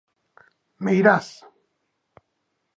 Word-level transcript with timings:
Meirás. 0.83 1.27